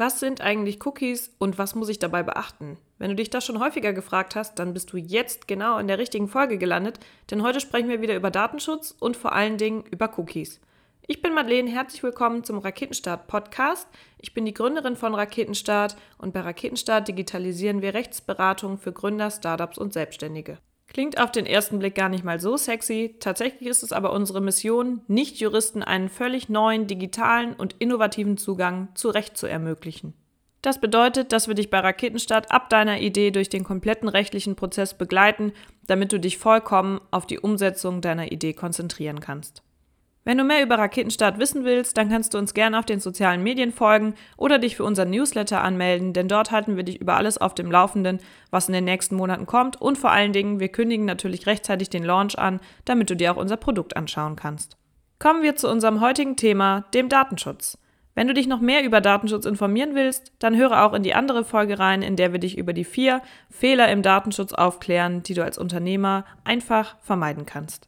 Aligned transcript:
Was 0.00 0.20
sind 0.20 0.40
eigentlich 0.40 0.86
Cookies 0.86 1.34
und 1.40 1.58
was 1.58 1.74
muss 1.74 1.88
ich 1.88 1.98
dabei 1.98 2.22
beachten? 2.22 2.78
Wenn 2.98 3.10
du 3.10 3.16
dich 3.16 3.30
das 3.30 3.44
schon 3.44 3.58
häufiger 3.58 3.92
gefragt 3.92 4.36
hast, 4.36 4.56
dann 4.60 4.72
bist 4.72 4.92
du 4.92 4.96
jetzt 4.96 5.48
genau 5.48 5.76
in 5.78 5.88
der 5.88 5.98
richtigen 5.98 6.28
Folge 6.28 6.56
gelandet, 6.56 7.00
denn 7.32 7.42
heute 7.42 7.58
sprechen 7.58 7.88
wir 7.88 8.00
wieder 8.00 8.14
über 8.14 8.30
Datenschutz 8.30 8.94
und 9.00 9.16
vor 9.16 9.32
allen 9.32 9.58
Dingen 9.58 9.82
über 9.90 10.16
Cookies. 10.16 10.60
Ich 11.08 11.20
bin 11.20 11.34
Madeleine, 11.34 11.68
herzlich 11.68 12.04
willkommen 12.04 12.44
zum 12.44 12.58
Raketenstart 12.58 13.26
Podcast. 13.26 13.88
Ich 14.18 14.34
bin 14.34 14.44
die 14.44 14.54
Gründerin 14.54 14.94
von 14.94 15.16
Raketenstart 15.16 15.96
und 16.16 16.32
bei 16.32 16.42
Raketenstart 16.42 17.08
digitalisieren 17.08 17.82
wir 17.82 17.92
Rechtsberatung 17.92 18.78
für 18.78 18.92
Gründer, 18.92 19.32
Startups 19.32 19.78
und 19.78 19.92
Selbstständige. 19.92 20.58
Klingt 20.88 21.20
auf 21.20 21.30
den 21.30 21.46
ersten 21.46 21.78
Blick 21.78 21.94
gar 21.94 22.08
nicht 22.08 22.24
mal 22.24 22.40
so 22.40 22.56
sexy. 22.56 23.16
Tatsächlich 23.20 23.68
ist 23.68 23.82
es 23.82 23.92
aber 23.92 24.12
unsere 24.12 24.40
Mission, 24.40 25.02
Nicht-Juristen 25.06 25.82
einen 25.82 26.08
völlig 26.08 26.48
neuen, 26.48 26.86
digitalen 26.86 27.52
und 27.52 27.76
innovativen 27.78 28.38
Zugang 28.38 28.88
zu 28.94 29.10
Recht 29.10 29.36
zu 29.36 29.46
ermöglichen. 29.46 30.14
Das 30.62 30.80
bedeutet, 30.80 31.32
dass 31.32 31.46
wir 31.46 31.54
dich 31.54 31.70
bei 31.70 31.78
Raketenstart 31.78 32.50
ab 32.50 32.68
deiner 32.68 33.00
Idee 33.00 33.30
durch 33.30 33.48
den 33.48 33.64
kompletten 33.64 34.08
rechtlichen 34.08 34.56
Prozess 34.56 34.94
begleiten, 34.94 35.52
damit 35.86 36.10
du 36.12 36.18
dich 36.18 36.38
vollkommen 36.38 37.00
auf 37.10 37.26
die 37.26 37.38
Umsetzung 37.38 38.00
deiner 38.00 38.32
Idee 38.32 38.54
konzentrieren 38.54 39.20
kannst. 39.20 39.62
Wenn 40.24 40.36
du 40.36 40.44
mehr 40.44 40.62
über 40.62 40.78
Raketenstart 40.78 41.38
wissen 41.38 41.64
willst, 41.64 41.96
dann 41.96 42.10
kannst 42.10 42.34
du 42.34 42.38
uns 42.38 42.52
gerne 42.52 42.78
auf 42.78 42.84
den 42.84 43.00
sozialen 43.00 43.42
Medien 43.42 43.72
folgen 43.72 44.14
oder 44.36 44.58
dich 44.58 44.76
für 44.76 44.84
unseren 44.84 45.10
Newsletter 45.10 45.62
anmelden, 45.62 46.12
denn 46.12 46.28
dort 46.28 46.50
halten 46.50 46.76
wir 46.76 46.82
dich 46.82 47.00
über 47.00 47.16
alles 47.16 47.38
auf 47.38 47.54
dem 47.54 47.70
Laufenden, 47.70 48.18
was 48.50 48.68
in 48.68 48.74
den 48.74 48.84
nächsten 48.84 49.16
Monaten 49.16 49.46
kommt 49.46 49.80
und 49.80 49.96
vor 49.96 50.10
allen 50.10 50.32
Dingen, 50.32 50.60
wir 50.60 50.68
kündigen 50.68 51.06
natürlich 51.06 51.46
rechtzeitig 51.46 51.88
den 51.88 52.04
Launch 52.04 52.38
an, 52.38 52.60
damit 52.84 53.08
du 53.08 53.16
dir 53.16 53.32
auch 53.32 53.38
unser 53.38 53.56
Produkt 53.56 53.96
anschauen 53.96 54.36
kannst. 54.36 54.76
Kommen 55.18 55.42
wir 55.42 55.56
zu 55.56 55.68
unserem 55.68 56.00
heutigen 56.00 56.36
Thema, 56.36 56.84
dem 56.94 57.08
Datenschutz. 57.08 57.78
Wenn 58.14 58.26
du 58.26 58.34
dich 58.34 58.48
noch 58.48 58.60
mehr 58.60 58.84
über 58.84 59.00
Datenschutz 59.00 59.46
informieren 59.46 59.94
willst, 59.94 60.32
dann 60.40 60.56
höre 60.56 60.84
auch 60.84 60.92
in 60.92 61.04
die 61.04 61.14
andere 61.14 61.44
Folge 61.44 61.78
rein, 61.78 62.02
in 62.02 62.16
der 62.16 62.32
wir 62.32 62.40
dich 62.40 62.58
über 62.58 62.72
die 62.72 62.84
vier 62.84 63.22
Fehler 63.48 63.90
im 63.90 64.02
Datenschutz 64.02 64.52
aufklären, 64.52 65.22
die 65.22 65.34
du 65.34 65.44
als 65.44 65.56
Unternehmer 65.56 66.24
einfach 66.42 66.96
vermeiden 67.00 67.46
kannst. 67.46 67.87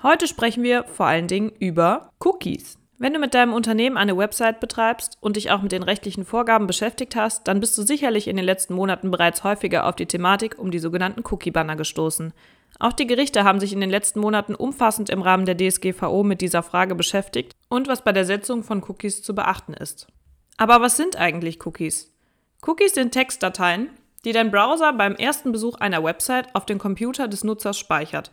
Heute 0.00 0.28
sprechen 0.28 0.62
wir 0.62 0.84
vor 0.84 1.06
allen 1.06 1.26
Dingen 1.26 1.50
über 1.58 2.12
Cookies. 2.20 2.78
Wenn 2.98 3.14
du 3.14 3.18
mit 3.18 3.34
deinem 3.34 3.52
Unternehmen 3.52 3.96
eine 3.96 4.16
Website 4.16 4.60
betreibst 4.60 5.18
und 5.20 5.34
dich 5.34 5.50
auch 5.50 5.60
mit 5.60 5.72
den 5.72 5.82
rechtlichen 5.82 6.24
Vorgaben 6.24 6.68
beschäftigt 6.68 7.16
hast, 7.16 7.48
dann 7.48 7.58
bist 7.58 7.76
du 7.76 7.82
sicherlich 7.82 8.28
in 8.28 8.36
den 8.36 8.44
letzten 8.44 8.74
Monaten 8.74 9.10
bereits 9.10 9.42
häufiger 9.42 9.86
auf 9.86 9.96
die 9.96 10.06
Thematik 10.06 10.56
um 10.56 10.70
die 10.70 10.78
sogenannten 10.78 11.24
Cookie-Banner 11.28 11.74
gestoßen. 11.74 12.32
Auch 12.78 12.92
die 12.92 13.08
Gerichte 13.08 13.42
haben 13.42 13.58
sich 13.58 13.72
in 13.72 13.80
den 13.80 13.90
letzten 13.90 14.20
Monaten 14.20 14.54
umfassend 14.54 15.10
im 15.10 15.20
Rahmen 15.20 15.46
der 15.46 15.56
DSGVO 15.56 16.22
mit 16.22 16.42
dieser 16.42 16.62
Frage 16.62 16.94
beschäftigt 16.94 17.52
und 17.68 17.88
was 17.88 18.04
bei 18.04 18.12
der 18.12 18.24
Setzung 18.24 18.62
von 18.62 18.84
Cookies 18.84 19.22
zu 19.22 19.34
beachten 19.34 19.74
ist. 19.74 20.06
Aber 20.58 20.80
was 20.80 20.96
sind 20.96 21.16
eigentlich 21.16 21.66
Cookies? 21.66 22.14
Cookies 22.64 22.94
sind 22.94 23.10
Textdateien, 23.10 23.90
die 24.24 24.32
dein 24.32 24.52
Browser 24.52 24.92
beim 24.92 25.16
ersten 25.16 25.50
Besuch 25.50 25.74
einer 25.74 26.04
Website 26.04 26.54
auf 26.54 26.66
den 26.66 26.78
Computer 26.78 27.26
des 27.26 27.42
Nutzers 27.42 27.78
speichert. 27.78 28.30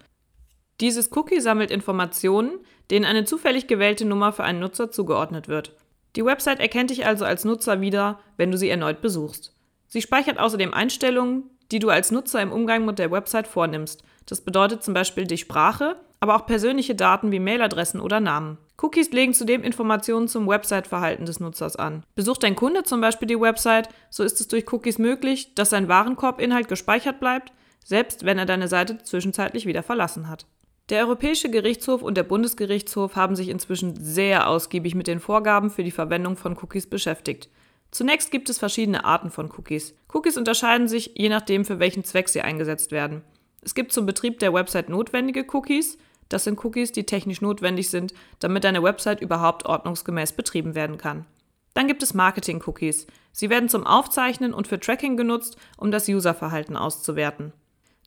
Dieses 0.82 1.16
Cookie 1.16 1.40
sammelt 1.40 1.72
Informationen, 1.72 2.60
denen 2.92 3.06
eine 3.06 3.24
zufällig 3.24 3.68
gewählte 3.68 4.06
Nummer 4.06 4.34
für 4.34 4.44
einen 4.44 4.60
Nutzer 4.60 4.92
zugeordnet 4.92 5.48
wird. 5.48 5.76
Die 6.16 6.26
Website 6.26 6.60
erkennt 6.60 6.90
dich 6.90 7.06
also 7.06 7.26
als 7.26 7.46
Nutzer 7.46 7.82
wieder, 7.82 8.20
wenn 8.38 8.52
du 8.52 8.58
sie 8.58 8.70
erneut 8.70 9.02
besuchst. 9.02 9.54
Sie 9.88 10.02
speichert 10.02 10.40
außerdem 10.40 10.74
Einstellungen, 10.74 11.50
die 11.72 11.80
du 11.80 11.90
als 11.90 12.12
Nutzer 12.12 12.42
im 12.42 12.52
Umgang 12.52 12.86
mit 12.86 13.00
der 13.00 13.12
Website 13.12 13.48
vornimmst. 13.48 14.04
Das 14.26 14.42
bedeutet 14.42 14.84
zum 14.84 14.94
Beispiel 14.94 15.26
die 15.26 15.38
Sprache, 15.38 15.98
aber 16.20 16.36
auch 16.36 16.46
persönliche 16.46 16.96
Daten 16.96 17.32
wie 17.32 17.40
Mailadressen 17.40 18.00
oder 18.00 18.20
Namen. 18.20 18.58
Cookies 18.82 19.12
legen 19.12 19.34
zudem 19.34 19.64
Informationen 19.64 20.28
zum 20.28 20.48
Website-Verhalten 20.48 21.26
des 21.26 21.40
Nutzers 21.40 21.76
an. 21.76 22.04
Besucht 22.16 22.44
ein 22.44 22.56
Kunde 22.56 22.84
zum 22.84 23.00
Beispiel 23.00 23.28
die 23.28 23.40
Website, 23.40 23.90
so 24.10 24.24
ist 24.24 24.42
es 24.42 24.48
durch 24.48 24.72
Cookies 24.72 24.98
möglich, 24.98 25.56
dass 25.56 25.70
sein 25.70 25.88
Warenkorbinhalt 25.88 26.68
gespeichert 26.68 27.20
bleibt, 27.20 27.54
selbst 27.84 28.26
wenn 28.26 28.38
er 28.38 28.46
deine 28.46 28.68
Seite 28.68 28.98
zwischenzeitlich 29.04 29.66
wieder 29.66 29.84
verlassen 29.84 30.28
hat. 30.28 30.46
Der 30.90 31.00
Europäische 31.00 31.50
Gerichtshof 31.50 32.04
und 32.04 32.16
der 32.16 32.24
Bundesgerichtshof 32.24 33.16
haben 33.16 33.36
sich 33.36 33.50
inzwischen 33.50 33.96
sehr 33.96 34.48
ausgiebig 34.48 34.94
mit 34.94 35.08
den 35.08 35.20
Vorgaben 35.20 35.72
für 35.72 35.84
die 35.84 35.90
Verwendung 35.90 36.38
von 36.38 36.56
Cookies 36.62 36.88
beschäftigt. 36.88 37.50
Zunächst 37.90 38.30
gibt 38.30 38.52
es 38.52 38.60
verschiedene 38.60 39.04
Arten 39.04 39.32
von 39.32 39.50
Cookies. 39.58 39.96
Cookies 40.14 40.38
unterscheiden 40.38 40.88
sich 40.88 41.14
je 41.16 41.30
nachdem, 41.30 41.66
für 41.66 41.80
welchen 41.80 42.04
Zweck 42.04 42.30
sie 42.30 42.42
eingesetzt 42.42 42.92
werden. 42.92 43.24
Es 43.64 43.74
gibt 43.74 43.94
zum 43.94 44.06
Betrieb 44.06 44.38
der 44.38 44.54
Website 44.54 44.90
notwendige 44.90 45.48
Cookies. 45.54 45.98
Das 46.30 46.44
sind 46.44 46.64
Cookies, 46.64 46.92
die 46.92 47.08
technisch 47.08 47.42
notwendig 47.42 47.90
sind, 47.90 48.14
damit 48.38 48.64
deine 48.64 48.84
Website 48.84 49.22
überhaupt 49.22 49.66
ordnungsgemäß 49.66 50.34
betrieben 50.34 50.76
werden 50.76 51.00
kann. 51.00 51.26
Dann 51.74 51.88
gibt 51.88 52.04
es 52.04 52.14
Marketing-Cookies. 52.14 53.08
Sie 53.32 53.50
werden 53.50 53.70
zum 53.70 53.88
Aufzeichnen 53.88 54.54
und 54.54 54.68
für 54.68 54.80
Tracking 54.80 55.18
genutzt, 55.18 55.58
um 55.78 55.90
das 55.90 56.08
Userverhalten 56.08 56.78
auszuwerten. 56.78 57.54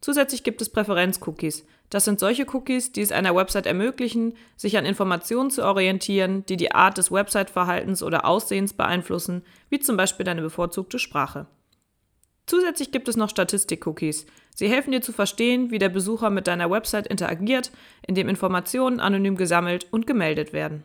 Zusätzlich 0.01 0.45
gibt 0.45 0.63
es 0.63 0.71
Präferenz-Cookies. 0.71 1.67
Das 1.91 2.05
sind 2.05 2.21
solche 2.21 2.47
Cookies, 2.53 2.93
die 2.93 3.01
es 3.01 3.13
einer 3.13 3.35
Website 3.35 3.67
ermöglichen, 3.67 4.35
sich 4.57 4.77
an 4.77 4.85
Informationen 4.85 5.51
zu 5.51 5.65
orientieren, 5.65 6.45
die 6.47 6.57
die 6.57 6.73
Art 6.73 6.99
des 6.99 7.11
Website-Verhaltens 7.11 8.03
oder 8.03 8.27
Aussehens 8.27 8.75
beeinflussen, 8.75 9.43
wie 9.71 9.79
zum 9.79 9.97
Beispiel 9.97 10.25
deine 10.25 10.43
bevorzugte 10.43 10.99
Sprache. 10.99 11.47
Zusätzlich 12.47 12.93
gibt 12.93 13.09
es 13.09 13.17
noch 13.17 13.29
Statistik-Cookies. 13.29 14.27
Sie 14.55 14.69
helfen 14.69 14.91
dir 14.91 15.03
zu 15.03 15.13
verstehen, 15.13 15.71
wie 15.71 15.79
der 15.79 15.91
Besucher 15.91 16.31
mit 16.31 16.47
deiner 16.47 16.71
Website 16.71 17.07
interagiert, 17.07 17.71
indem 18.07 18.29
Informationen 18.29 19.01
anonym 19.01 19.37
gesammelt 19.37 19.87
und 19.91 20.07
gemeldet 20.07 20.53
werden. 20.53 20.83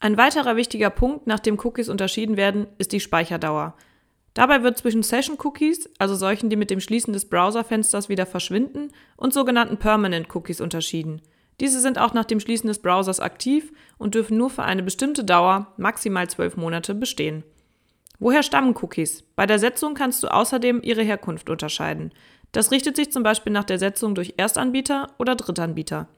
Ein 0.00 0.16
weiterer 0.16 0.56
wichtiger 0.56 0.90
Punkt, 0.90 1.26
nach 1.26 1.40
dem 1.40 1.58
Cookies 1.58 1.88
unterschieden 1.88 2.36
werden, 2.36 2.68
ist 2.78 2.92
die 2.92 3.00
Speicherdauer. 3.00 3.74
Dabei 4.34 4.62
wird 4.62 4.78
zwischen 4.78 5.02
Session-Cookies, 5.02 5.90
also 5.98 6.14
solchen, 6.14 6.50
die 6.50 6.56
mit 6.56 6.70
dem 6.70 6.80
Schließen 6.80 7.12
des 7.12 7.28
Browserfensters 7.28 8.08
wieder 8.08 8.26
verschwinden, 8.26 8.92
und 9.16 9.34
sogenannten 9.34 9.78
Permanent 9.78 10.34
Cookies 10.34 10.60
unterschieden. 10.60 11.22
Diese 11.60 11.80
sind 11.80 11.98
auch 11.98 12.14
nach 12.14 12.24
dem 12.24 12.38
Schließen 12.38 12.68
des 12.68 12.78
Browsers 12.80 13.18
aktiv 13.18 13.72
und 13.98 14.14
dürfen 14.14 14.36
nur 14.36 14.50
für 14.50 14.62
eine 14.62 14.82
bestimmte 14.82 15.24
Dauer, 15.24 15.72
maximal 15.76 16.28
zwölf 16.30 16.56
Monate, 16.56 16.94
bestehen. 16.94 17.42
Woher 18.20 18.42
stammen 18.42 18.76
Cookies? 18.80 19.24
Bei 19.36 19.46
der 19.46 19.58
Setzung 19.58 19.94
kannst 19.94 20.22
du 20.22 20.28
außerdem 20.28 20.82
ihre 20.82 21.02
Herkunft 21.02 21.50
unterscheiden. 21.50 22.12
Das 22.52 22.70
richtet 22.70 22.96
sich 22.96 23.12
zum 23.12 23.22
Beispiel 23.22 23.52
nach 23.52 23.64
der 23.64 23.78
Setzung 23.78 24.14
durch 24.14 24.34
Erstanbieter 24.36 25.08
oder 25.18 25.36
Drittanbieter. 25.36 26.08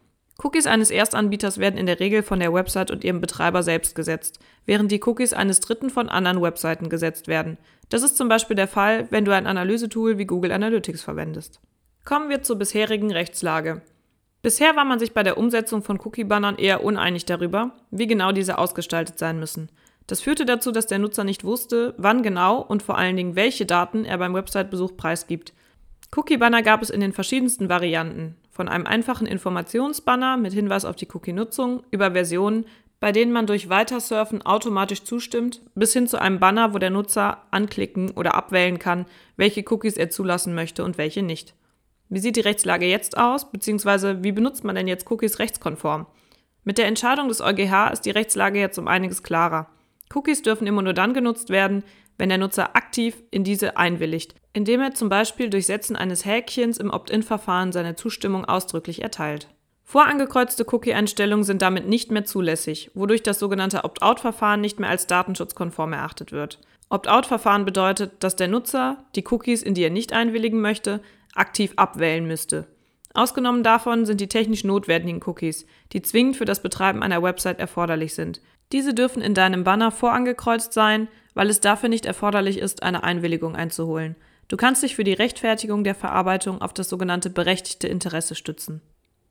Cookies 0.42 0.66
eines 0.66 0.90
Erstanbieters 0.90 1.58
werden 1.58 1.76
in 1.78 1.86
der 1.86 2.00
Regel 2.00 2.22
von 2.22 2.40
der 2.40 2.52
Website 2.54 2.90
und 2.90 3.04
ihrem 3.04 3.20
Betreiber 3.20 3.62
selbst 3.62 3.94
gesetzt, 3.94 4.38
während 4.64 4.90
die 4.90 5.02
Cookies 5.04 5.34
eines 5.34 5.60
Dritten 5.60 5.90
von 5.90 6.08
anderen 6.08 6.40
Webseiten 6.40 6.88
gesetzt 6.88 7.28
werden. 7.28 7.58
Das 7.90 8.02
ist 8.02 8.16
zum 8.16 8.28
Beispiel 8.28 8.56
der 8.56 8.68
Fall, 8.68 9.06
wenn 9.10 9.24
du 9.24 9.34
ein 9.34 9.46
Analysetool 9.46 10.16
wie 10.16 10.24
Google 10.24 10.52
Analytics 10.52 11.02
verwendest. 11.02 11.60
Kommen 12.04 12.30
wir 12.30 12.42
zur 12.42 12.56
bisherigen 12.56 13.12
Rechtslage. 13.12 13.82
Bisher 14.42 14.74
war 14.74 14.86
man 14.86 14.98
sich 14.98 15.12
bei 15.12 15.22
der 15.22 15.36
Umsetzung 15.36 15.82
von 15.82 16.00
Cookie-Bannern 16.00 16.56
eher 16.56 16.82
uneinig 16.82 17.26
darüber, 17.26 17.72
wie 17.90 18.06
genau 18.06 18.32
diese 18.32 18.56
ausgestaltet 18.56 19.18
sein 19.18 19.38
müssen. 19.38 19.68
Das 20.06 20.22
führte 20.22 20.46
dazu, 20.46 20.72
dass 20.72 20.86
der 20.86 20.98
Nutzer 20.98 21.24
nicht 21.24 21.44
wusste, 21.44 21.94
wann 21.98 22.22
genau 22.22 22.62
und 22.62 22.82
vor 22.82 22.96
allen 22.96 23.16
Dingen 23.16 23.36
welche 23.36 23.66
Daten 23.66 24.06
er 24.06 24.16
beim 24.16 24.32
Website-Besuch 24.32 24.96
preisgibt. 24.96 25.52
Cookie-Banner 26.16 26.62
gab 26.62 26.80
es 26.80 26.90
in 26.90 27.00
den 27.00 27.12
verschiedensten 27.12 27.68
Varianten, 27.68 28.36
von 28.60 28.68
einem 28.68 28.86
einfachen 28.86 29.26
Informationsbanner 29.26 30.36
mit 30.36 30.52
Hinweis 30.52 30.84
auf 30.84 30.94
die 30.94 31.08
Cookie-Nutzung 31.10 31.82
über 31.90 32.10
Versionen, 32.10 32.66
bei 33.00 33.10
denen 33.10 33.32
man 33.32 33.46
durch 33.46 33.70
Weitersurfen 33.70 34.42
automatisch 34.42 35.02
zustimmt, 35.02 35.62
bis 35.74 35.94
hin 35.94 36.06
zu 36.06 36.20
einem 36.20 36.40
Banner, 36.40 36.74
wo 36.74 36.78
der 36.78 36.90
Nutzer 36.90 37.38
anklicken 37.52 38.10
oder 38.10 38.34
abwählen 38.34 38.78
kann, 38.78 39.06
welche 39.38 39.64
Cookies 39.70 39.96
er 39.96 40.10
zulassen 40.10 40.54
möchte 40.54 40.84
und 40.84 40.98
welche 40.98 41.22
nicht. 41.22 41.54
Wie 42.10 42.18
sieht 42.18 42.36
die 42.36 42.42
Rechtslage 42.42 42.84
jetzt 42.84 43.16
aus, 43.16 43.50
beziehungsweise 43.50 44.22
wie 44.22 44.32
benutzt 44.32 44.62
man 44.62 44.74
denn 44.74 44.88
jetzt 44.88 45.10
Cookies 45.10 45.38
rechtskonform? 45.38 46.04
Mit 46.62 46.76
der 46.76 46.86
Entscheidung 46.86 47.28
des 47.28 47.40
EuGH 47.40 47.92
ist 47.94 48.02
die 48.02 48.10
Rechtslage 48.10 48.60
jetzt 48.60 48.78
um 48.78 48.88
einiges 48.88 49.22
klarer. 49.22 49.70
Cookies 50.14 50.42
dürfen 50.42 50.66
immer 50.66 50.82
nur 50.82 50.92
dann 50.92 51.14
genutzt 51.14 51.48
werden, 51.48 51.82
wenn 52.18 52.28
der 52.28 52.36
Nutzer 52.36 52.76
aktiv 52.76 53.22
in 53.30 53.42
diese 53.42 53.78
einwilligt, 53.78 54.34
indem 54.52 54.80
er 54.80 54.94
zum 54.94 55.08
Beispiel 55.08 55.50
durch 55.50 55.66
Setzen 55.66 55.96
eines 55.96 56.24
Häkchens 56.24 56.78
im 56.78 56.90
Opt-in-Verfahren 56.90 57.72
seine 57.72 57.94
Zustimmung 57.94 58.44
ausdrücklich 58.44 59.02
erteilt. 59.02 59.48
Vorangekreuzte 59.84 60.64
Cookie-Einstellungen 60.72 61.44
sind 61.44 61.62
damit 61.62 61.88
nicht 61.88 62.12
mehr 62.12 62.24
zulässig, 62.24 62.90
wodurch 62.94 63.22
das 63.22 63.38
sogenannte 63.38 63.84
Opt-out-Verfahren 63.84 64.60
nicht 64.60 64.78
mehr 64.78 64.90
als 64.90 65.06
datenschutzkonform 65.08 65.92
erachtet 65.92 66.30
wird. 66.30 66.60
Opt-out-Verfahren 66.90 67.64
bedeutet, 67.64 68.12
dass 68.20 68.36
der 68.36 68.48
Nutzer 68.48 69.04
die 69.16 69.24
Cookies, 69.30 69.62
in 69.62 69.74
die 69.74 69.82
er 69.82 69.90
nicht 69.90 70.12
einwilligen 70.12 70.60
möchte, 70.60 71.00
aktiv 71.34 71.72
abwählen 71.76 72.26
müsste. 72.26 72.66
Ausgenommen 73.14 73.64
davon 73.64 74.06
sind 74.06 74.20
die 74.20 74.28
technisch 74.28 74.62
notwendigen 74.62 75.20
Cookies, 75.26 75.66
die 75.92 76.02
zwingend 76.02 76.36
für 76.36 76.44
das 76.44 76.62
Betreiben 76.62 77.02
einer 77.02 77.22
Website 77.22 77.58
erforderlich 77.58 78.14
sind. 78.14 78.40
Diese 78.72 78.94
dürfen 78.94 79.22
in 79.22 79.34
deinem 79.34 79.64
Banner 79.64 79.90
vorangekreuzt 79.90 80.72
sein, 80.72 81.08
weil 81.34 81.50
es 81.50 81.60
dafür 81.60 81.88
nicht 81.88 82.06
erforderlich 82.06 82.58
ist, 82.58 82.82
eine 82.82 83.02
Einwilligung 83.02 83.56
einzuholen. 83.56 84.14
Du 84.50 84.56
kannst 84.56 84.82
dich 84.82 84.96
für 84.96 85.04
die 85.04 85.12
Rechtfertigung 85.12 85.84
der 85.84 85.94
Verarbeitung 85.94 86.60
auf 86.60 86.74
das 86.74 86.88
sogenannte 86.88 87.30
berechtigte 87.30 87.86
Interesse 87.86 88.34
stützen. 88.34 88.82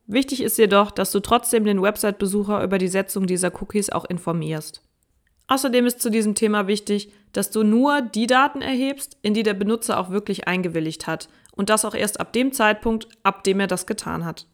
Wichtig 0.08 0.42
ist 0.42 0.58
jedoch, 0.58 0.92
dass 0.92 1.12
du 1.12 1.20
trotzdem 1.20 1.66
den 1.66 1.82
Website-Besucher 1.82 2.64
über 2.64 2.78
die 2.78 2.88
Setzung 2.88 3.28
dieser 3.28 3.52
Cookies 3.62 3.90
auch 3.90 4.06
informierst. 4.06 4.82
Außerdem 5.48 5.86
ist 5.88 6.02
zu 6.02 6.10
diesem 6.10 6.36
Thema 6.36 6.68
wichtig, 6.68 7.12
dass 7.34 7.52
du 7.52 7.64
nur 7.64 8.02
die 8.02 8.28
Daten 8.28 8.62
erhebst, 8.62 9.18
in 9.22 9.34
die 9.34 9.44
der 9.44 9.56
Benutzer 9.56 10.00
auch 10.00 10.10
wirklich 10.10 10.48
eingewilligt 10.48 11.06
hat 11.06 11.28
und 11.52 11.70
das 11.70 11.84
auch 11.84 11.96
erst 11.96 12.22
ab 12.22 12.32
dem 12.32 12.54
Zeitpunkt, 12.54 13.10
ab 13.22 13.44
dem 13.44 13.60
er 13.60 13.68
das 13.68 13.86
getan 13.88 14.24
hat. 14.24 14.48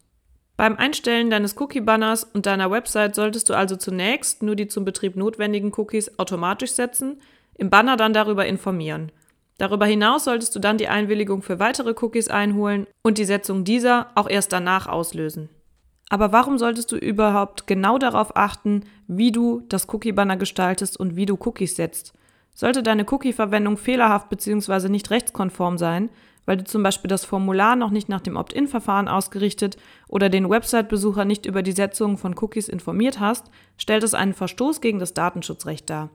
Beim 0.56 0.76
Einstellen 0.76 1.30
deines 1.30 1.56
Cookie-Banners 1.60 2.24
und 2.24 2.46
deiner 2.46 2.72
Website 2.72 3.14
solltest 3.14 3.48
du 3.48 3.54
also 3.54 3.76
zunächst 3.76 4.42
nur 4.42 4.56
die 4.56 4.66
zum 4.66 4.84
Betrieb 4.84 5.14
notwendigen 5.14 5.72
Cookies 5.76 6.18
automatisch 6.18 6.72
setzen, 6.72 7.20
im 7.54 7.70
Banner 7.70 7.96
dann 7.96 8.12
darüber 8.12 8.46
informieren. 8.46 9.12
Darüber 9.58 9.86
hinaus 9.86 10.24
solltest 10.24 10.54
du 10.54 10.58
dann 10.58 10.78
die 10.78 10.88
Einwilligung 10.88 11.42
für 11.42 11.58
weitere 11.58 11.94
Cookies 12.00 12.28
einholen 12.28 12.86
und 13.02 13.18
die 13.18 13.24
Setzung 13.24 13.64
dieser 13.64 14.08
auch 14.14 14.28
erst 14.28 14.52
danach 14.52 14.86
auslösen. 14.86 15.48
Aber 16.08 16.30
warum 16.30 16.58
solltest 16.58 16.92
du 16.92 16.96
überhaupt 16.96 17.66
genau 17.66 17.98
darauf 17.98 18.36
achten, 18.36 18.84
wie 19.08 19.32
du 19.32 19.62
das 19.68 19.92
Cookie-Banner 19.92 20.36
gestaltest 20.36 20.98
und 20.98 21.16
wie 21.16 21.26
du 21.26 21.36
Cookies 21.40 21.74
setzt? 21.74 22.12
Sollte 22.54 22.82
deine 22.82 23.04
Cookie-Verwendung 23.10 23.76
fehlerhaft 23.76 24.28
bzw. 24.28 24.88
nicht 24.88 25.10
rechtskonform 25.10 25.78
sein, 25.78 26.10
weil 26.44 26.58
du 26.58 26.64
zum 26.64 26.82
Beispiel 26.82 27.08
das 27.08 27.24
Formular 27.24 27.76
noch 27.76 27.90
nicht 27.90 28.08
nach 28.08 28.20
dem 28.20 28.36
Opt-in-Verfahren 28.36 29.08
ausgerichtet 29.08 29.76
oder 30.06 30.28
den 30.28 30.48
Website-Besucher 30.48 31.24
nicht 31.24 31.44
über 31.44 31.62
die 31.62 31.72
Setzung 31.72 32.18
von 32.18 32.36
Cookies 32.38 32.68
informiert 32.68 33.18
hast, 33.18 33.50
stellt 33.76 34.04
es 34.04 34.14
einen 34.14 34.32
Verstoß 34.32 34.80
gegen 34.80 35.00
das 35.00 35.12
Datenschutzrecht 35.12 35.90
dar. 35.90 36.10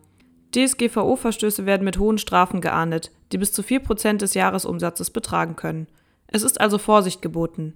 DSGVO-Verstöße 0.51 1.65
werden 1.65 1.83
mit 1.83 1.97
hohen 1.97 2.17
Strafen 2.17 2.61
geahndet, 2.61 3.11
die 3.31 3.37
bis 3.37 3.53
zu 3.53 3.61
4% 3.61 4.17
des 4.17 4.33
Jahresumsatzes 4.33 5.09
betragen 5.09 5.55
können. 5.55 5.87
Es 6.27 6.43
ist 6.43 6.59
also 6.59 6.77
Vorsicht 6.77 7.21
geboten. 7.21 7.73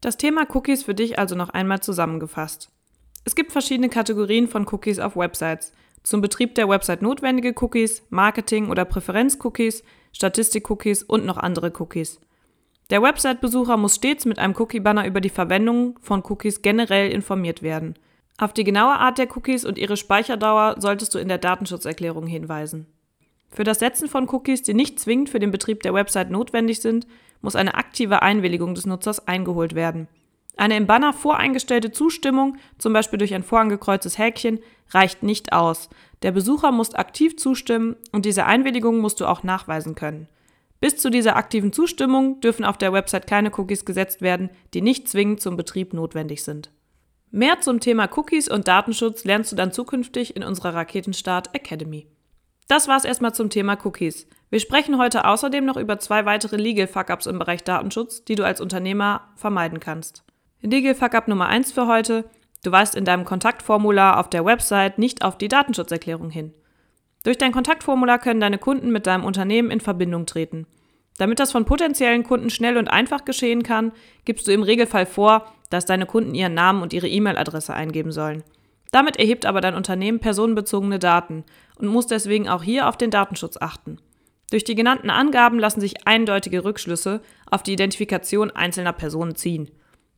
Das 0.00 0.16
Thema 0.16 0.46
Cookies 0.54 0.82
für 0.82 0.94
dich 0.94 1.18
also 1.18 1.34
noch 1.34 1.50
einmal 1.50 1.80
zusammengefasst. 1.80 2.70
Es 3.24 3.34
gibt 3.34 3.52
verschiedene 3.52 3.88
Kategorien 3.88 4.48
von 4.48 4.66
Cookies 4.70 4.98
auf 4.98 5.16
Websites. 5.16 5.72
Zum 6.02 6.20
Betrieb 6.20 6.54
der 6.54 6.68
Website 6.68 7.00
notwendige 7.00 7.54
Cookies, 7.60 8.02
Marketing- 8.10 8.68
oder 8.68 8.84
Präferenz-Cookies, 8.84 9.82
Statistik-Cookies 10.12 11.02
und 11.02 11.24
noch 11.24 11.38
andere 11.38 11.72
Cookies. 11.78 12.20
Der 12.90 13.00
Website-Besucher 13.00 13.78
muss 13.78 13.94
stets 13.94 14.26
mit 14.26 14.38
einem 14.38 14.54
Cookie-Banner 14.54 15.06
über 15.06 15.22
die 15.22 15.30
Verwendung 15.30 15.98
von 16.02 16.22
Cookies 16.28 16.60
generell 16.60 17.10
informiert 17.10 17.62
werden. 17.62 17.94
Auf 18.36 18.52
die 18.52 18.64
genaue 18.64 18.94
Art 18.94 19.18
der 19.18 19.28
Cookies 19.36 19.64
und 19.64 19.78
ihre 19.78 19.96
Speicherdauer 19.96 20.76
solltest 20.78 21.14
du 21.14 21.18
in 21.18 21.28
der 21.28 21.38
Datenschutzerklärung 21.38 22.26
hinweisen. 22.26 22.86
Für 23.50 23.62
das 23.62 23.78
Setzen 23.78 24.08
von 24.08 24.28
Cookies, 24.28 24.62
die 24.62 24.74
nicht 24.74 24.98
zwingend 24.98 25.30
für 25.30 25.38
den 25.38 25.52
Betrieb 25.52 25.82
der 25.82 25.94
Website 25.94 26.30
notwendig 26.30 26.80
sind, 26.80 27.06
muss 27.40 27.54
eine 27.54 27.74
aktive 27.74 28.22
Einwilligung 28.22 28.74
des 28.74 28.86
Nutzers 28.86 29.28
eingeholt 29.28 29.76
werden. 29.76 30.08
Eine 30.56 30.76
im 30.76 30.86
Banner 30.86 31.12
voreingestellte 31.12 31.92
Zustimmung, 31.92 32.56
zum 32.78 32.92
Beispiel 32.92 33.18
durch 33.18 33.34
ein 33.34 33.42
vorangekreuztes 33.44 34.18
Häkchen, 34.18 34.60
reicht 34.90 35.22
nicht 35.22 35.52
aus. 35.52 35.88
Der 36.22 36.32
Besucher 36.32 36.72
muss 36.72 36.94
aktiv 36.94 37.36
zustimmen 37.36 37.96
und 38.12 38.24
diese 38.24 38.46
Einwilligung 38.46 38.98
musst 38.98 39.20
du 39.20 39.26
auch 39.26 39.42
nachweisen 39.44 39.94
können. 39.94 40.28
Bis 40.80 40.96
zu 40.96 41.10
dieser 41.10 41.36
aktiven 41.36 41.72
Zustimmung 41.72 42.40
dürfen 42.40 42.64
auf 42.64 42.78
der 42.78 42.92
Website 42.92 43.26
keine 43.26 43.52
Cookies 43.56 43.84
gesetzt 43.84 44.20
werden, 44.22 44.50
die 44.74 44.82
nicht 44.82 45.08
zwingend 45.08 45.40
zum 45.40 45.56
Betrieb 45.56 45.92
notwendig 45.92 46.42
sind. 46.44 46.70
Mehr 47.36 47.60
zum 47.60 47.80
Thema 47.80 48.08
Cookies 48.16 48.48
und 48.48 48.68
Datenschutz 48.68 49.24
lernst 49.24 49.50
du 49.50 49.56
dann 49.56 49.72
zukünftig 49.72 50.36
in 50.36 50.44
unserer 50.44 50.72
Raketenstart 50.72 51.52
Academy. 51.52 52.06
Das 52.68 52.86
war's 52.86 53.04
erstmal 53.04 53.34
zum 53.34 53.50
Thema 53.50 53.76
Cookies. 53.84 54.28
Wir 54.50 54.60
sprechen 54.60 54.98
heute 54.98 55.24
außerdem 55.24 55.64
noch 55.64 55.76
über 55.76 55.98
zwei 55.98 56.26
weitere 56.26 56.54
Legal 56.54 56.86
Fuck-ups 56.86 57.26
im 57.26 57.40
Bereich 57.40 57.64
Datenschutz, 57.64 58.24
die 58.24 58.36
du 58.36 58.44
als 58.44 58.60
Unternehmer 58.60 59.22
vermeiden 59.34 59.80
kannst. 59.80 60.22
Legal 60.60 60.94
Fuck-up 60.94 61.26
Nummer 61.26 61.48
1 61.48 61.72
für 61.72 61.88
heute. 61.88 62.24
Du 62.62 62.70
weist 62.70 62.94
in 62.94 63.04
deinem 63.04 63.24
Kontaktformular 63.24 64.20
auf 64.20 64.30
der 64.30 64.44
Website 64.44 65.00
nicht 65.00 65.24
auf 65.24 65.36
die 65.36 65.48
Datenschutzerklärung 65.48 66.30
hin. 66.30 66.54
Durch 67.24 67.36
dein 67.36 67.50
Kontaktformular 67.50 68.20
können 68.20 68.38
deine 68.38 68.58
Kunden 68.58 68.92
mit 68.92 69.08
deinem 69.08 69.24
Unternehmen 69.24 69.72
in 69.72 69.80
Verbindung 69.80 70.26
treten. 70.26 70.68
Damit 71.18 71.38
das 71.38 71.52
von 71.52 71.64
potenziellen 71.64 72.24
Kunden 72.24 72.50
schnell 72.50 72.76
und 72.76 72.88
einfach 72.88 73.24
geschehen 73.24 73.62
kann, 73.62 73.92
gibst 74.24 74.48
du 74.48 74.52
im 74.52 74.62
Regelfall 74.62 75.06
vor, 75.06 75.52
dass 75.70 75.86
deine 75.86 76.06
Kunden 76.06 76.34
ihren 76.34 76.54
Namen 76.54 76.82
und 76.82 76.92
ihre 76.92 77.08
E-Mail-Adresse 77.08 77.72
eingeben 77.72 78.12
sollen. 78.12 78.42
Damit 78.90 79.16
erhebt 79.16 79.46
aber 79.46 79.60
dein 79.60 79.74
Unternehmen 79.74 80.20
personenbezogene 80.20 80.98
Daten 80.98 81.44
und 81.78 81.88
muss 81.88 82.06
deswegen 82.06 82.48
auch 82.48 82.62
hier 82.62 82.88
auf 82.88 82.96
den 82.96 83.10
Datenschutz 83.10 83.56
achten. 83.60 83.98
Durch 84.50 84.64
die 84.64 84.76
genannten 84.76 85.10
Angaben 85.10 85.58
lassen 85.58 85.80
sich 85.80 86.06
eindeutige 86.06 86.64
Rückschlüsse 86.64 87.20
auf 87.50 87.62
die 87.62 87.72
Identifikation 87.72 88.50
einzelner 88.52 88.92
Personen 88.92 89.34
ziehen. 89.34 89.70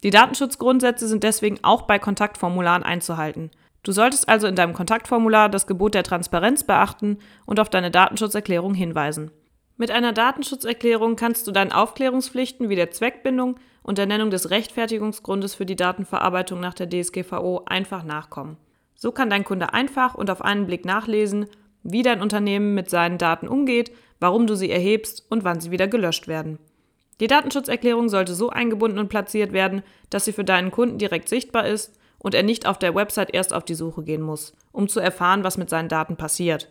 Die 0.03 0.11
Datenschutzgrundsätze 0.11 1.09
sind 1.09 1.23
deswegen 1.23 1.59
auch 1.63 1.83
bei 1.83 1.99
Kontaktformularen 1.99 2.83
einzuhalten. 2.83 3.51
Du 3.83 3.93
solltest 3.93 4.29
also 4.29 4.47
in 4.47 4.57
deinem 4.57 4.75
Kontaktformular 4.75 5.49
das 5.49 5.67
Gebot 5.67 5.95
der 5.95 6.03
Transparenz 6.03 6.65
beachten 6.65 7.19
und 7.47 7.61
auf 7.61 7.71
deine 7.71 7.91
Datenschutzerklärung 7.91 8.75
hinweisen. 8.75 9.31
Mit 9.79 9.91
einer 9.91 10.13
Datenschutzerklärung 10.13 11.17
kannst 11.17 11.47
du 11.47 11.53
deinen 11.53 11.73
Aufklärungspflichten 11.73 12.71
wie 12.71 12.77
der 12.77 12.91
Zweckbindung 12.91 13.57
und 13.83 13.99
der 13.99 14.07
Nennung 14.07 14.31
des 14.31 14.49
Rechtfertigungsgrundes 14.49 15.55
für 15.55 15.67
die 15.67 15.77
Datenverarbeitung 15.77 16.61
nach 16.61 16.73
der 16.73 16.89
DSGVO 16.89 17.63
einfach 17.67 18.03
nachkommen. 18.03 18.57
So 18.95 19.13
kann 19.13 19.29
dein 19.29 19.45
Kunde 19.45 19.75
einfach 19.75 20.15
und 20.15 20.31
auf 20.31 20.41
einen 20.41 20.67
Blick 20.67 20.87
nachlesen, 20.87 21.47
wie 21.83 22.03
dein 22.03 22.23
Unternehmen 22.23 22.75
mit 22.75 22.89
seinen 22.89 23.19
Daten 23.19 23.49
umgeht, 23.49 23.93
warum 24.19 24.47
du 24.47 24.55
sie 24.55 24.71
erhebst 24.71 25.27
und 25.29 25.45
wann 25.45 25.61
sie 25.61 25.71
wieder 25.71 25.89
gelöscht 25.89 26.27
werden. 26.27 26.59
Die 27.21 27.27
Datenschutzerklärung 27.27 28.09
sollte 28.09 28.35
so 28.35 28.49
eingebunden 28.49 28.99
und 28.99 29.09
platziert 29.09 29.53
werden, 29.53 29.83
dass 30.09 30.25
sie 30.25 30.33
für 30.33 30.45
deinen 30.45 30.71
Kunden 30.71 30.97
direkt 30.97 31.29
sichtbar 31.29 31.67
ist 31.67 31.99
und 32.19 32.35
er 32.35 32.43
nicht 32.43 32.67
auf 32.67 32.79
der 32.79 32.95
Website 32.95 33.35
erst 33.35 33.53
auf 33.53 33.65
die 33.65 33.75
Suche 33.75 34.03
gehen 34.03 34.23
muss, 34.23 34.55
um 34.73 34.89
zu 34.89 35.01
erfahren, 35.01 35.45
was 35.45 35.59
mit 35.59 35.69
seinen 35.69 35.91
Daten 35.91 36.17
passiert. 36.17 36.69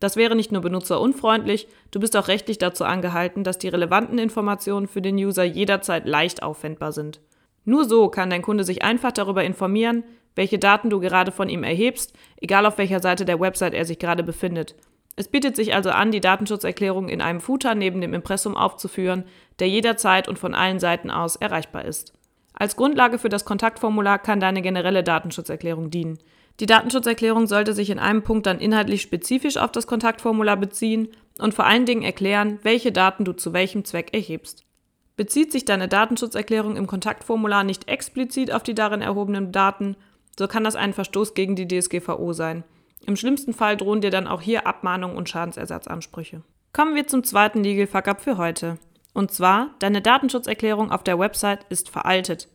Das 0.00 0.16
wäre 0.16 0.36
nicht 0.36 0.52
nur 0.52 0.62
benutzerunfreundlich, 0.62 1.68
du 1.90 2.00
bist 2.00 2.16
auch 2.16 2.28
rechtlich 2.28 2.58
dazu 2.58 2.84
angehalten, 2.84 3.44
dass 3.44 3.58
die 3.58 3.68
relevanten 3.68 4.18
Informationen 4.18 4.88
für 4.88 5.00
den 5.00 5.16
User 5.16 5.44
jederzeit 5.44 6.06
leicht 6.06 6.42
auffindbar 6.42 6.92
sind. 6.92 7.20
Nur 7.64 7.84
so 7.84 8.08
kann 8.08 8.30
dein 8.30 8.42
Kunde 8.42 8.64
sich 8.64 8.82
einfach 8.82 9.12
darüber 9.12 9.42
informieren, 9.42 10.04
welche 10.34 10.58
Daten 10.58 10.90
du 10.90 11.00
gerade 11.00 11.32
von 11.32 11.48
ihm 11.48 11.64
erhebst, 11.64 12.12
egal 12.40 12.66
auf 12.66 12.78
welcher 12.78 13.00
Seite 13.00 13.24
der 13.24 13.40
Website 13.40 13.74
er 13.74 13.86
sich 13.86 13.98
gerade 13.98 14.22
befindet. 14.22 14.76
Es 15.16 15.28
bietet 15.28 15.56
sich 15.56 15.74
also 15.74 15.90
an, 15.90 16.12
die 16.12 16.20
Datenschutzerklärung 16.20 17.08
in 17.08 17.22
einem 17.22 17.40
Footer 17.40 17.74
neben 17.74 18.02
dem 18.02 18.12
Impressum 18.12 18.54
aufzuführen, 18.54 19.24
der 19.58 19.68
jederzeit 19.68 20.28
und 20.28 20.38
von 20.38 20.54
allen 20.54 20.78
Seiten 20.78 21.10
aus 21.10 21.36
erreichbar 21.36 21.86
ist. 21.86 22.12
Als 22.52 22.76
Grundlage 22.76 23.18
für 23.18 23.30
das 23.30 23.46
Kontaktformular 23.46 24.18
kann 24.18 24.40
deine 24.40 24.60
generelle 24.60 25.02
Datenschutzerklärung 25.02 25.90
dienen. 25.90 26.18
Die 26.60 26.66
Datenschutzerklärung 26.66 27.46
sollte 27.46 27.74
sich 27.74 27.90
in 27.90 27.98
einem 27.98 28.22
Punkt 28.22 28.46
dann 28.46 28.60
inhaltlich 28.60 29.02
spezifisch 29.02 29.58
auf 29.58 29.72
das 29.72 29.86
Kontaktformular 29.86 30.56
beziehen 30.56 31.08
und 31.38 31.52
vor 31.52 31.66
allen 31.66 31.84
Dingen 31.84 32.02
erklären, 32.02 32.58
welche 32.62 32.92
Daten 32.92 33.24
du 33.24 33.32
zu 33.32 33.52
welchem 33.52 33.84
Zweck 33.84 34.14
erhebst. 34.14 34.64
Bezieht 35.16 35.52
sich 35.52 35.64
deine 35.64 35.88
Datenschutzerklärung 35.88 36.76
im 36.76 36.86
Kontaktformular 36.86 37.64
nicht 37.64 37.88
explizit 37.88 38.52
auf 38.52 38.62
die 38.62 38.74
darin 38.74 39.02
erhobenen 39.02 39.52
Daten, 39.52 39.96
so 40.38 40.46
kann 40.48 40.64
das 40.64 40.76
ein 40.76 40.92
Verstoß 40.92 41.34
gegen 41.34 41.56
die 41.56 41.68
DSGVO 41.68 42.32
sein. 42.32 42.64
Im 43.06 43.16
schlimmsten 43.16 43.52
Fall 43.52 43.76
drohen 43.76 44.00
dir 44.00 44.10
dann 44.10 44.26
auch 44.26 44.40
hier 44.40 44.66
Abmahnungen 44.66 45.16
und 45.16 45.28
Schadensersatzansprüche. 45.28 46.42
Kommen 46.72 46.94
wir 46.94 47.06
zum 47.06 47.24
zweiten 47.24 47.62
Legal 47.62 47.86
Fuck-up 47.86 48.20
für 48.20 48.36
heute. 48.36 48.78
Und 49.14 49.30
zwar, 49.30 49.70
deine 49.78 50.02
Datenschutzerklärung 50.02 50.90
auf 50.90 51.02
der 51.02 51.18
Website 51.18 51.64
ist 51.70 51.88
veraltet. 51.88 52.48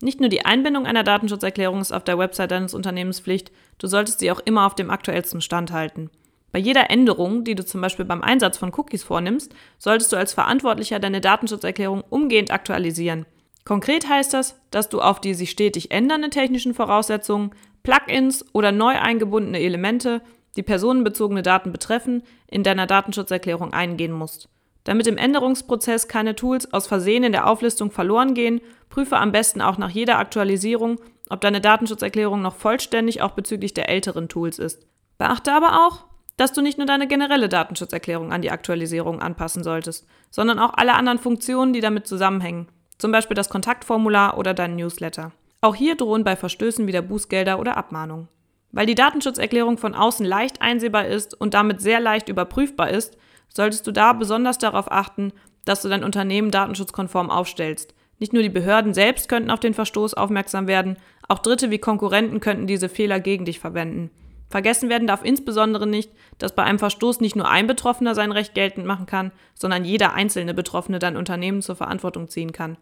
Nicht 0.00 0.20
nur 0.20 0.28
die 0.28 0.44
Einbindung 0.44 0.86
einer 0.86 1.02
Datenschutzerklärung 1.02 1.80
ist 1.80 1.92
auf 1.92 2.04
der 2.04 2.18
Website 2.18 2.52
deines 2.52 2.72
Unternehmens 2.72 3.18
Pflicht, 3.20 3.50
du 3.78 3.88
solltest 3.88 4.20
sie 4.20 4.30
auch 4.30 4.40
immer 4.44 4.64
auf 4.64 4.76
dem 4.76 4.90
aktuellsten 4.90 5.40
Stand 5.40 5.72
halten. 5.72 6.10
Bei 6.52 6.58
jeder 6.58 6.90
Änderung, 6.90 7.44
die 7.44 7.54
du 7.54 7.64
zum 7.64 7.80
Beispiel 7.80 8.04
beim 8.04 8.22
Einsatz 8.22 8.56
von 8.56 8.72
Cookies 8.74 9.02
vornimmst, 9.02 9.54
solltest 9.78 10.12
du 10.12 10.16
als 10.16 10.32
Verantwortlicher 10.32 10.98
deine 10.98 11.20
Datenschutzerklärung 11.20 12.04
umgehend 12.08 12.50
aktualisieren. 12.50 13.26
Konkret 13.64 14.08
heißt 14.08 14.32
das, 14.32 14.58
dass 14.70 14.88
du 14.88 15.00
auf 15.00 15.20
die 15.20 15.34
sich 15.34 15.50
stetig 15.50 15.90
ändernden 15.90 16.30
technischen 16.30 16.72
Voraussetzungen, 16.72 17.50
Plugins 17.82 18.46
oder 18.54 18.72
neu 18.72 18.98
eingebundene 18.98 19.60
Elemente, 19.60 20.22
die 20.56 20.62
personenbezogene 20.62 21.42
Daten 21.42 21.70
betreffen, 21.70 22.22
in 22.46 22.62
deiner 22.62 22.86
Datenschutzerklärung 22.86 23.72
eingehen 23.74 24.12
musst. 24.12 24.48
Damit 24.88 25.06
im 25.06 25.18
Änderungsprozess 25.18 26.08
keine 26.08 26.34
Tools 26.34 26.72
aus 26.72 26.86
Versehen 26.86 27.22
in 27.22 27.32
der 27.32 27.46
Auflistung 27.46 27.90
verloren 27.90 28.32
gehen, 28.32 28.62
prüfe 28.88 29.18
am 29.18 29.32
besten 29.32 29.60
auch 29.60 29.76
nach 29.76 29.90
jeder 29.90 30.18
Aktualisierung, 30.18 30.98
ob 31.28 31.42
deine 31.42 31.60
Datenschutzerklärung 31.60 32.40
noch 32.40 32.56
vollständig 32.56 33.20
auch 33.20 33.32
bezüglich 33.32 33.74
der 33.74 33.90
älteren 33.90 34.30
Tools 34.30 34.58
ist. 34.58 34.86
Beachte 35.18 35.52
aber 35.52 35.86
auch, 35.86 36.06
dass 36.38 36.54
du 36.54 36.62
nicht 36.62 36.78
nur 36.78 36.86
deine 36.86 37.06
generelle 37.06 37.50
Datenschutzerklärung 37.50 38.32
an 38.32 38.40
die 38.40 38.50
Aktualisierung 38.50 39.20
anpassen 39.20 39.62
solltest, 39.62 40.06
sondern 40.30 40.58
auch 40.58 40.72
alle 40.72 40.94
anderen 40.94 41.18
Funktionen, 41.18 41.74
die 41.74 41.82
damit 41.82 42.06
zusammenhängen, 42.06 42.68
zum 42.96 43.12
Beispiel 43.12 43.34
das 43.34 43.50
Kontaktformular 43.50 44.38
oder 44.38 44.54
dein 44.54 44.74
Newsletter. 44.74 45.32
Auch 45.60 45.74
hier 45.74 45.96
drohen 45.96 46.24
bei 46.24 46.34
Verstößen 46.34 46.86
wieder 46.86 47.02
Bußgelder 47.02 47.58
oder 47.58 47.76
Abmahnungen. 47.76 48.28
Weil 48.72 48.86
die 48.86 48.94
Datenschutzerklärung 48.94 49.76
von 49.76 49.94
außen 49.94 50.24
leicht 50.24 50.62
einsehbar 50.62 51.08
ist 51.08 51.38
und 51.38 51.52
damit 51.52 51.82
sehr 51.82 52.00
leicht 52.00 52.30
überprüfbar 52.30 52.88
ist, 52.88 53.18
solltest 53.48 53.86
du 53.86 53.92
da 53.92 54.12
besonders 54.12 54.58
darauf 54.58 54.90
achten, 54.90 55.32
dass 55.64 55.82
du 55.82 55.88
dein 55.88 56.04
Unternehmen 56.04 56.50
datenschutzkonform 56.50 57.30
aufstellst. 57.30 57.94
Nicht 58.18 58.32
nur 58.32 58.42
die 58.42 58.48
Behörden 58.48 58.94
selbst 58.94 59.28
könnten 59.28 59.50
auf 59.50 59.60
den 59.60 59.74
Verstoß 59.74 60.14
aufmerksam 60.14 60.66
werden, 60.66 60.96
auch 61.28 61.38
Dritte 61.38 61.70
wie 61.70 61.78
Konkurrenten 61.78 62.40
könnten 62.40 62.66
diese 62.66 62.88
Fehler 62.88 63.20
gegen 63.20 63.44
dich 63.44 63.60
verwenden. 63.60 64.10
Vergessen 64.48 64.88
werden 64.88 65.06
darf 65.06 65.24
insbesondere 65.24 65.86
nicht, 65.86 66.10
dass 66.38 66.54
bei 66.54 66.64
einem 66.64 66.78
Verstoß 66.78 67.20
nicht 67.20 67.36
nur 67.36 67.48
ein 67.48 67.66
Betroffener 67.66 68.14
sein 68.14 68.32
Recht 68.32 68.54
geltend 68.54 68.86
machen 68.86 69.06
kann, 69.06 69.30
sondern 69.54 69.84
jeder 69.84 70.14
einzelne 70.14 70.54
Betroffene 70.54 70.98
dein 70.98 71.16
Unternehmen 71.16 71.60
zur 71.60 71.76
Verantwortung 71.76 72.28
ziehen 72.28 72.52
kann. 72.52 72.78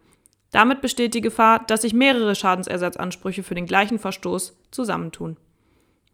Damit 0.52 0.80
besteht 0.80 1.14
die 1.14 1.20
Gefahr, 1.20 1.64
dass 1.66 1.82
sich 1.82 1.92
mehrere 1.92 2.36
Schadensersatzansprüche 2.36 3.42
für 3.42 3.56
den 3.56 3.66
gleichen 3.66 3.98
Verstoß 3.98 4.56
zusammentun. 4.70 5.36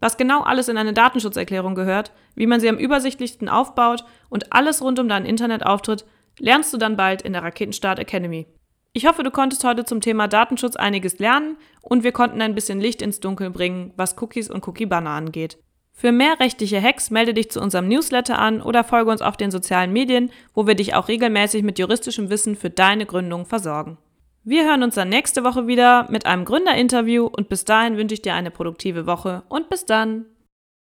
Was 0.02 0.16
genau 0.16 0.42
alles 0.42 0.66
in 0.66 0.78
eine 0.78 0.92
Datenschutzerklärung 0.92 1.76
gehört, 1.76 2.10
wie 2.34 2.48
man 2.48 2.58
sie 2.58 2.68
am 2.68 2.76
übersichtlichsten 2.76 3.48
aufbaut 3.48 4.04
und 4.30 4.52
alles 4.52 4.82
rund 4.82 4.98
um 4.98 5.08
deinen 5.08 5.26
Internetauftritt, 5.26 6.04
lernst 6.40 6.74
du 6.74 6.76
dann 6.76 6.96
bald 6.96 7.22
in 7.22 7.34
der 7.34 7.44
Raketenstart 7.44 8.00
Academy. 8.00 8.48
Ich 8.94 9.06
hoffe, 9.06 9.22
du 9.22 9.30
konntest 9.30 9.62
heute 9.62 9.84
zum 9.84 10.00
Thema 10.00 10.26
Datenschutz 10.26 10.74
einiges 10.74 11.20
lernen 11.20 11.56
und 11.82 12.02
wir 12.02 12.10
konnten 12.10 12.42
ein 12.42 12.56
bisschen 12.56 12.80
Licht 12.80 13.00
ins 13.00 13.20
Dunkel 13.20 13.50
bringen, 13.50 13.92
was 13.96 14.20
Cookies 14.20 14.50
und 14.50 14.66
Cookie-Banner 14.66 15.10
angeht. 15.10 15.56
Für 15.92 16.10
mehr 16.10 16.40
rechtliche 16.40 16.82
Hacks 16.82 17.12
melde 17.12 17.32
dich 17.32 17.52
zu 17.52 17.60
unserem 17.60 17.86
Newsletter 17.86 18.40
an 18.40 18.60
oder 18.60 18.82
folge 18.82 19.12
uns 19.12 19.22
auf 19.22 19.36
den 19.36 19.52
sozialen 19.52 19.92
Medien, 19.92 20.32
wo 20.52 20.66
wir 20.66 20.74
dich 20.74 20.94
auch 20.94 21.06
regelmäßig 21.06 21.62
mit 21.62 21.78
juristischem 21.78 22.28
Wissen 22.28 22.56
für 22.56 22.70
deine 22.70 23.06
Gründung 23.06 23.46
versorgen. 23.46 23.98
Wir 24.44 24.64
hören 24.64 24.82
uns 24.82 24.96
dann 24.96 25.08
nächste 25.08 25.44
Woche 25.44 25.68
wieder 25.68 26.10
mit 26.10 26.26
einem 26.26 26.44
Gründerinterview 26.44 27.26
und 27.26 27.48
bis 27.48 27.64
dahin 27.64 27.96
wünsche 27.96 28.14
ich 28.14 28.22
dir 28.22 28.34
eine 28.34 28.50
produktive 28.50 29.06
Woche 29.06 29.44
und 29.48 29.68
bis 29.68 29.86
dann. 29.86 30.26